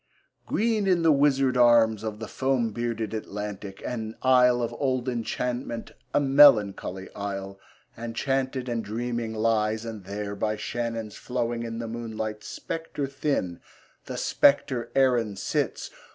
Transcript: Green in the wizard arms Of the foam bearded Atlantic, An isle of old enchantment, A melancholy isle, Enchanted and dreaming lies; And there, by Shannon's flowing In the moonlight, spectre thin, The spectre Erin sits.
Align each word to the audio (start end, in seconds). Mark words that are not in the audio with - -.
Green 0.47 0.87
in 0.87 1.03
the 1.03 1.11
wizard 1.11 1.55
arms 1.55 2.01
Of 2.01 2.17
the 2.17 2.27
foam 2.27 2.71
bearded 2.71 3.13
Atlantic, 3.13 3.83
An 3.85 4.15
isle 4.23 4.63
of 4.63 4.73
old 4.79 5.07
enchantment, 5.07 5.91
A 6.11 6.19
melancholy 6.19 7.13
isle, 7.13 7.59
Enchanted 7.95 8.67
and 8.67 8.83
dreaming 8.83 9.35
lies; 9.35 9.85
And 9.85 10.05
there, 10.05 10.35
by 10.35 10.55
Shannon's 10.55 11.17
flowing 11.17 11.61
In 11.61 11.77
the 11.77 11.87
moonlight, 11.87 12.43
spectre 12.43 13.05
thin, 13.05 13.59
The 14.05 14.17
spectre 14.17 14.91
Erin 14.95 15.35
sits. 15.35 15.91